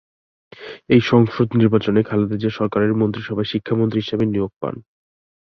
[0.89, 4.75] ওই সংসদ নির্বাচনে খালেদা জিয়া সরকারের মন্ত্রীসভায় শিক্ষামন্ত্রী হিসেবে নিয়োগ পান।